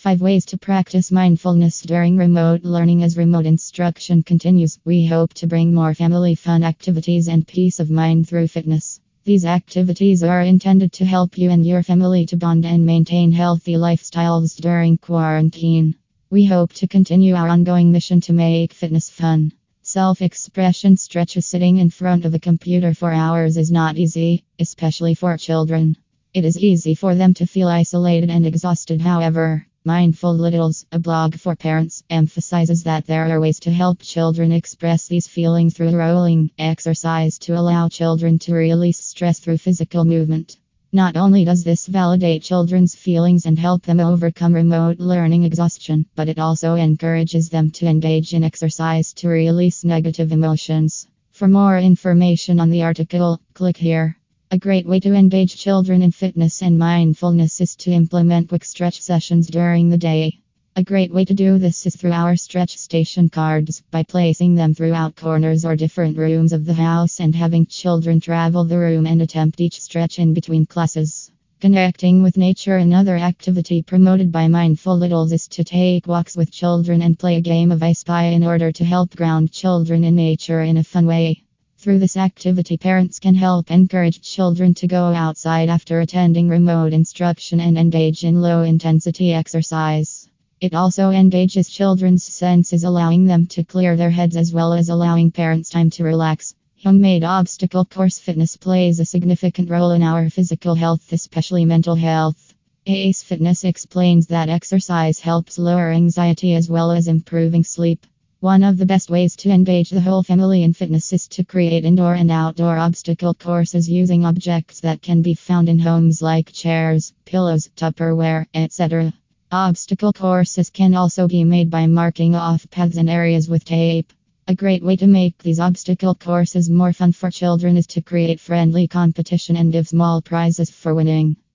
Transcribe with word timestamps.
5 0.00 0.22
ways 0.22 0.46
to 0.46 0.56
practice 0.56 1.12
mindfulness 1.12 1.82
during 1.82 2.16
remote 2.16 2.64
learning 2.64 3.02
as 3.02 3.18
remote 3.18 3.44
instruction 3.44 4.22
continues. 4.22 4.78
We 4.82 5.04
hope 5.04 5.34
to 5.34 5.46
bring 5.46 5.74
more 5.74 5.92
family 5.92 6.34
fun 6.34 6.64
activities 6.64 7.28
and 7.28 7.46
peace 7.46 7.80
of 7.80 7.90
mind 7.90 8.26
through 8.26 8.48
fitness. 8.48 8.98
These 9.24 9.44
activities 9.44 10.22
are 10.22 10.40
intended 10.40 10.94
to 10.94 11.04
help 11.04 11.36
you 11.36 11.50
and 11.50 11.66
your 11.66 11.82
family 11.82 12.24
to 12.26 12.38
bond 12.38 12.64
and 12.64 12.86
maintain 12.86 13.30
healthy 13.30 13.74
lifestyles 13.74 14.56
during 14.56 14.96
quarantine. 14.96 15.96
We 16.30 16.46
hope 16.46 16.72
to 16.74 16.88
continue 16.88 17.34
our 17.34 17.50
ongoing 17.50 17.92
mission 17.92 18.22
to 18.22 18.32
make 18.32 18.72
fitness 18.72 19.10
fun. 19.10 19.52
Self 19.82 20.22
expression 20.22 20.96
stretches 20.96 21.44
sitting 21.46 21.76
in 21.76 21.90
front 21.90 22.24
of 22.24 22.32
a 22.32 22.38
computer 22.38 22.94
for 22.94 23.12
hours 23.12 23.58
is 23.58 23.70
not 23.70 23.98
easy, 23.98 24.44
especially 24.58 25.12
for 25.12 25.36
children. 25.36 25.94
It 26.32 26.46
is 26.46 26.56
easy 26.56 26.94
for 26.94 27.14
them 27.14 27.34
to 27.34 27.46
feel 27.46 27.68
isolated 27.68 28.30
and 28.30 28.46
exhausted, 28.46 29.02
however. 29.02 29.66
Mindful 29.90 30.36
Littles, 30.36 30.86
a 30.92 31.00
blog 31.00 31.34
for 31.34 31.56
parents, 31.56 32.04
emphasizes 32.08 32.84
that 32.84 33.08
there 33.08 33.28
are 33.28 33.40
ways 33.40 33.58
to 33.58 33.72
help 33.72 33.98
children 33.98 34.52
express 34.52 35.08
these 35.08 35.26
feelings 35.26 35.74
through 35.74 35.90
rolling 35.90 36.52
exercise 36.60 37.40
to 37.40 37.58
allow 37.58 37.88
children 37.88 38.38
to 38.38 38.54
release 38.54 39.04
stress 39.04 39.40
through 39.40 39.58
physical 39.58 40.04
movement. 40.04 40.58
Not 40.92 41.16
only 41.16 41.44
does 41.44 41.64
this 41.64 41.88
validate 41.88 42.44
children's 42.44 42.94
feelings 42.94 43.46
and 43.46 43.58
help 43.58 43.82
them 43.82 43.98
overcome 43.98 44.54
remote 44.54 45.00
learning 45.00 45.42
exhaustion, 45.42 46.06
but 46.14 46.28
it 46.28 46.38
also 46.38 46.76
encourages 46.76 47.48
them 47.48 47.72
to 47.72 47.88
engage 47.88 48.32
in 48.32 48.44
exercise 48.44 49.12
to 49.14 49.28
release 49.28 49.82
negative 49.82 50.30
emotions. 50.30 51.08
For 51.32 51.48
more 51.48 51.76
information 51.76 52.60
on 52.60 52.70
the 52.70 52.84
article, 52.84 53.40
click 53.54 53.76
here. 53.76 54.19
A 54.52 54.58
great 54.58 54.84
way 54.84 54.98
to 54.98 55.14
engage 55.14 55.54
children 55.54 56.02
in 56.02 56.10
fitness 56.10 56.60
and 56.60 56.76
mindfulness 56.76 57.60
is 57.60 57.76
to 57.76 57.92
implement 57.92 58.48
quick 58.48 58.64
stretch 58.64 59.00
sessions 59.00 59.46
during 59.46 59.90
the 59.90 59.96
day. 59.96 60.40
A 60.74 60.82
great 60.82 61.14
way 61.14 61.24
to 61.24 61.34
do 61.34 61.56
this 61.56 61.86
is 61.86 61.94
through 61.94 62.10
our 62.10 62.34
stretch 62.34 62.76
station 62.76 63.28
cards 63.28 63.80
by 63.92 64.02
placing 64.02 64.56
them 64.56 64.74
throughout 64.74 65.14
corners 65.14 65.64
or 65.64 65.76
different 65.76 66.18
rooms 66.18 66.52
of 66.52 66.64
the 66.64 66.74
house 66.74 67.20
and 67.20 67.32
having 67.32 67.64
children 67.64 68.18
travel 68.18 68.64
the 68.64 68.76
room 68.76 69.06
and 69.06 69.22
attempt 69.22 69.60
each 69.60 69.80
stretch 69.80 70.18
in 70.18 70.34
between 70.34 70.66
classes. 70.66 71.30
Connecting 71.60 72.20
with 72.20 72.36
nature 72.36 72.76
Another 72.76 73.16
activity 73.16 73.82
promoted 73.82 74.32
by 74.32 74.48
Mindful 74.48 74.98
Littles 74.98 75.30
is 75.30 75.46
to 75.46 75.62
take 75.62 76.08
walks 76.08 76.36
with 76.36 76.50
children 76.50 77.02
and 77.02 77.16
play 77.16 77.36
a 77.36 77.40
game 77.40 77.70
of 77.70 77.84
I 77.84 77.92
Spy 77.92 78.24
in 78.24 78.42
order 78.42 78.72
to 78.72 78.84
help 78.84 79.14
ground 79.14 79.52
children 79.52 80.02
in 80.02 80.16
nature 80.16 80.62
in 80.62 80.76
a 80.76 80.82
fun 80.82 81.06
way. 81.06 81.44
Through 81.80 82.00
this 82.00 82.18
activity, 82.18 82.76
parents 82.76 83.18
can 83.18 83.34
help 83.34 83.70
encourage 83.70 84.20
children 84.20 84.74
to 84.74 84.86
go 84.86 85.14
outside 85.14 85.70
after 85.70 86.00
attending 86.00 86.46
remote 86.46 86.92
instruction 86.92 87.58
and 87.58 87.78
engage 87.78 88.22
in 88.22 88.42
low 88.42 88.64
intensity 88.64 89.32
exercise. 89.32 90.28
It 90.60 90.74
also 90.74 91.08
engages 91.08 91.70
children's 91.70 92.22
senses, 92.22 92.84
allowing 92.84 93.24
them 93.24 93.46
to 93.46 93.64
clear 93.64 93.96
their 93.96 94.10
heads 94.10 94.36
as 94.36 94.52
well 94.52 94.74
as 94.74 94.90
allowing 94.90 95.30
parents 95.30 95.70
time 95.70 95.88
to 95.92 96.04
relax. 96.04 96.54
Homemade 96.84 97.24
obstacle 97.24 97.86
course 97.86 98.18
fitness 98.18 98.58
plays 98.58 99.00
a 99.00 99.06
significant 99.06 99.70
role 99.70 99.92
in 99.92 100.02
our 100.02 100.28
physical 100.28 100.74
health, 100.74 101.10
especially 101.14 101.64
mental 101.64 101.94
health. 101.94 102.52
Ace 102.84 103.22
Fitness 103.22 103.64
explains 103.64 104.26
that 104.26 104.50
exercise 104.50 105.18
helps 105.18 105.58
lower 105.58 105.90
anxiety 105.92 106.54
as 106.54 106.68
well 106.68 106.90
as 106.90 107.08
improving 107.08 107.64
sleep. 107.64 108.06
One 108.42 108.62
of 108.62 108.78
the 108.78 108.86
best 108.86 109.10
ways 109.10 109.36
to 109.36 109.50
engage 109.50 109.90
the 109.90 110.00
whole 110.00 110.22
family 110.22 110.62
in 110.62 110.72
fitness 110.72 111.12
is 111.12 111.28
to 111.28 111.44
create 111.44 111.84
indoor 111.84 112.14
and 112.14 112.30
outdoor 112.30 112.78
obstacle 112.78 113.34
courses 113.34 113.86
using 113.86 114.24
objects 114.24 114.80
that 114.80 115.02
can 115.02 115.20
be 115.20 115.34
found 115.34 115.68
in 115.68 115.78
homes 115.78 116.22
like 116.22 116.50
chairs, 116.50 117.12
pillows, 117.26 117.68
Tupperware, 117.76 118.46
etc. 118.54 119.12
Obstacle 119.52 120.14
courses 120.14 120.70
can 120.70 120.94
also 120.94 121.28
be 121.28 121.44
made 121.44 121.68
by 121.68 121.86
marking 121.86 122.34
off 122.34 122.66
paths 122.70 122.96
and 122.96 123.10
areas 123.10 123.46
with 123.46 123.62
tape. 123.66 124.10
A 124.48 124.54
great 124.54 124.82
way 124.82 124.96
to 124.96 125.06
make 125.06 125.36
these 125.42 125.60
obstacle 125.60 126.14
courses 126.14 126.70
more 126.70 126.94
fun 126.94 127.12
for 127.12 127.30
children 127.30 127.76
is 127.76 127.88
to 127.88 128.00
create 128.00 128.40
friendly 128.40 128.88
competition 128.88 129.54
and 129.54 129.70
give 129.70 129.86
small 129.86 130.22
prizes 130.22 130.70
for 130.70 130.94
winning. 130.94 131.36